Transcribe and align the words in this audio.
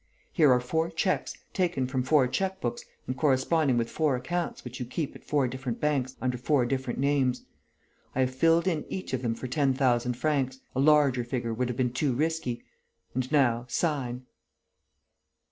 Here 0.33 0.51
are 0.51 0.59
four 0.59 0.89
cheques, 0.89 1.35
taken 1.53 1.85
from 1.85 2.01
four 2.01 2.25
cheque 2.27 2.59
books 2.59 2.83
and 3.05 3.15
corresponding 3.15 3.77
with 3.77 3.87
four 3.87 4.15
accounts 4.15 4.63
which 4.65 4.79
you 4.79 4.85
keep 4.87 5.15
at 5.15 5.23
four 5.23 5.47
different 5.47 5.79
banks 5.79 6.15
under 6.19 6.39
four 6.39 6.65
different 6.65 6.97
names. 6.99 7.43
I 8.15 8.21
have 8.21 8.33
filled 8.33 8.67
in 8.67 8.83
each 8.89 9.13
of 9.13 9.21
them 9.21 9.35
for 9.35 9.45
ten 9.45 9.75
thousand 9.75 10.17
francs. 10.17 10.59
A 10.75 10.79
larger 10.79 11.23
figure 11.23 11.53
would 11.53 11.67
have 11.69 11.77
been 11.77 11.93
too 11.93 12.15
risky. 12.15 12.63
And, 13.13 13.31
now, 13.31 13.65
sign." 13.69 14.25